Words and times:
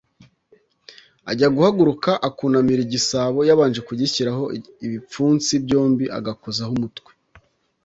ajya 1.31 1.47
guhaguruka 1.55 2.11
akunamira 2.27 2.81
igisabo, 2.87 3.39
yabanje 3.49 3.79
kugishyiraho 3.87 4.43
ibipfunsi 4.85 5.51
byombi, 5.63 6.05
agakozaho 6.17 6.71
umutwe 6.77 7.11